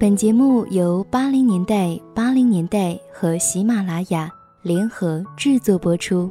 [0.00, 6.30] 本节目由八零年代八零年代和喜马拉雅联合制作播出。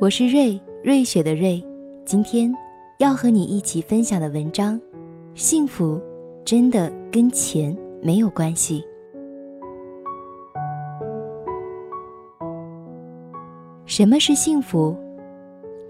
[0.00, 1.60] 我是瑞瑞雪的瑞，
[2.04, 2.48] 今天
[3.00, 4.80] 要和你一起分享的文章：
[5.34, 6.00] 幸福
[6.44, 8.84] 真的跟钱没有关系。
[13.84, 14.96] 什么是幸福？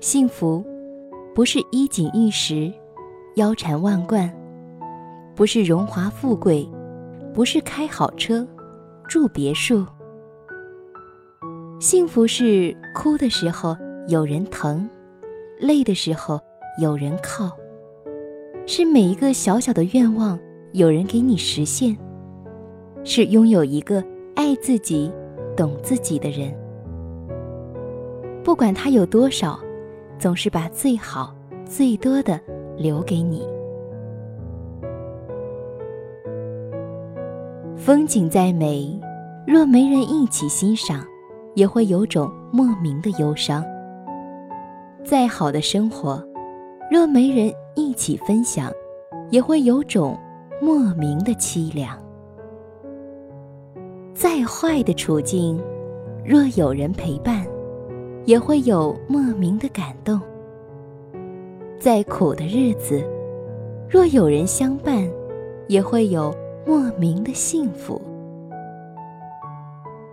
[0.00, 0.64] 幸福
[1.34, 2.72] 不是衣锦玉食。
[3.36, 4.28] 腰缠万贯，
[5.36, 6.68] 不是荣华富贵，
[7.32, 8.46] 不是开好车，
[9.08, 9.86] 住别墅。
[11.78, 13.76] 幸福是哭的时候
[14.08, 14.88] 有人疼，
[15.58, 16.40] 累的时候
[16.80, 17.50] 有人靠，
[18.66, 20.38] 是每一个小小的愿望
[20.72, 21.96] 有人给你实现，
[23.04, 24.04] 是拥有一个
[24.34, 25.10] 爱自己、
[25.56, 26.52] 懂自己的人。
[28.42, 29.58] 不管他有多少，
[30.18, 32.38] 总是把最好、最多的。
[32.80, 33.46] 留给你。
[37.76, 38.98] 风景再美，
[39.46, 41.04] 若没人一起欣赏，
[41.54, 43.62] 也会有种莫名的忧伤。
[45.04, 46.22] 再好的生活，
[46.90, 48.72] 若没人一起分享，
[49.30, 50.18] 也会有种
[50.60, 51.98] 莫名的凄凉。
[54.14, 55.60] 再坏的处境，
[56.24, 57.46] 若有人陪伴，
[58.24, 60.20] 也会有莫名的感动。
[61.80, 63.02] 再苦的日子，
[63.88, 65.10] 若有人相伴，
[65.66, 66.30] 也会有
[66.66, 67.98] 莫名的幸福。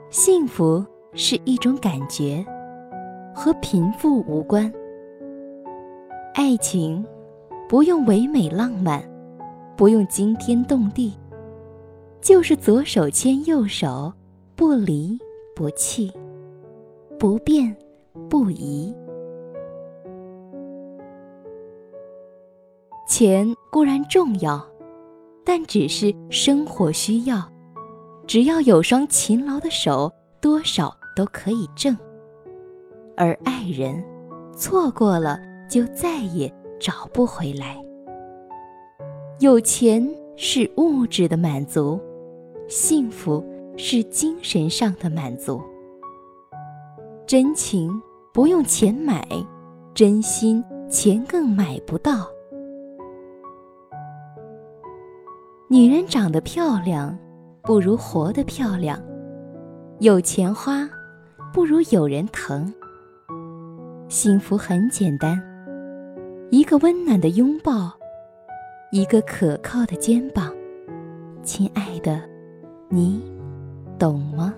[0.10, 2.42] 幸福是一种感觉，
[3.36, 4.72] 和贫富无关。
[6.34, 7.06] 爱情
[7.68, 9.04] 不用唯美浪漫，
[9.76, 11.14] 不用惊天动地，
[12.22, 14.14] 就是左手牵右手，
[14.56, 15.20] 不离
[15.54, 16.14] 不弃，
[17.20, 17.76] 不变
[18.30, 18.96] 不移。
[23.08, 24.64] 钱固然重要，
[25.46, 27.50] 但只是生活需要。
[28.28, 31.98] 只要有双勤劳的手，多少都可以挣。
[33.16, 34.04] 而爱人，
[34.54, 37.82] 错过了就再也找不回来。
[39.40, 41.98] 有钱是物质的满足，
[42.68, 43.42] 幸福
[43.78, 45.62] 是精神上的满足。
[47.26, 47.90] 真情
[48.34, 49.26] 不用钱买，
[49.94, 52.28] 真心钱更买不到。
[55.70, 57.18] 女人长得漂亮，
[57.62, 58.98] 不如活得漂亮；
[60.00, 60.90] 有钱花，
[61.52, 62.74] 不如有人疼。
[64.08, 65.38] 幸福很简单，
[66.52, 67.92] 一个温暖的拥抱，
[68.94, 70.56] 一个可靠的肩膀。
[71.44, 72.22] 亲爱的，
[72.88, 73.22] 你
[74.00, 74.54] 懂吗？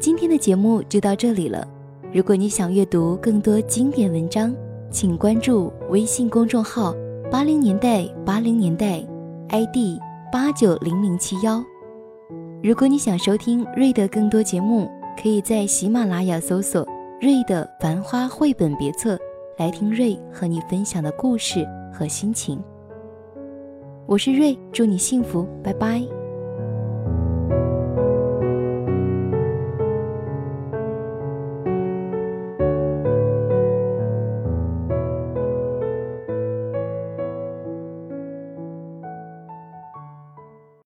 [0.00, 1.68] 今天的节目就到这里了。
[2.14, 4.54] 如果你想阅读更多经典文章，
[4.90, 6.94] 请关注微信公众号
[7.32, 9.02] “八零年代八零年代
[9.48, 9.98] ”，ID
[10.30, 11.64] 八九零零七幺。
[12.62, 14.90] 如果你想收听瑞的更多节目，
[15.22, 16.86] 可以在喜马拉雅搜索
[17.18, 19.18] “瑞的繁花绘本别册”
[19.56, 22.62] 来听瑞和你分享的故事和心情。
[24.04, 26.02] 我是瑞，祝你幸福，拜拜。